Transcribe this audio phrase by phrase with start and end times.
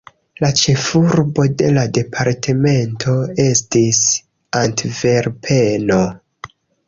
[0.43, 3.13] La ĉefurbo de la departemento
[3.45, 4.01] estis
[4.63, 6.01] Antverpeno.